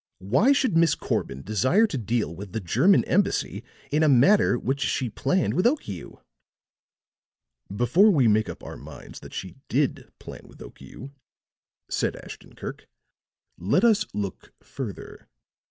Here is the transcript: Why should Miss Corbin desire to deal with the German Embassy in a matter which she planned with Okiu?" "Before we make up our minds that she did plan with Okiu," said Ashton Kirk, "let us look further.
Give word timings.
Why 0.25 0.51
should 0.51 0.75
Miss 0.75 0.95
Corbin 0.95 1.43
desire 1.43 1.85
to 1.85 1.95
deal 1.95 2.33
with 2.35 2.53
the 2.53 2.59
German 2.59 3.03
Embassy 3.05 3.63
in 3.91 4.01
a 4.01 4.09
matter 4.09 4.57
which 4.57 4.81
she 4.81 5.11
planned 5.11 5.53
with 5.53 5.67
Okiu?" 5.67 6.19
"Before 7.77 8.09
we 8.09 8.27
make 8.27 8.49
up 8.49 8.63
our 8.63 8.77
minds 8.77 9.19
that 9.19 9.31
she 9.35 9.57
did 9.69 10.09
plan 10.17 10.47
with 10.47 10.57
Okiu," 10.59 11.11
said 11.87 12.15
Ashton 12.15 12.55
Kirk, 12.55 12.87
"let 13.59 13.83
us 13.83 14.07
look 14.11 14.53
further. 14.59 15.27